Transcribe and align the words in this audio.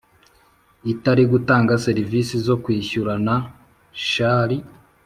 Itari 0.93 1.23
gutanga 1.31 1.73
serivisi 1.85 2.35
zo 2.47 2.55
kwishyurana 2.63 3.33
shall 4.09 4.51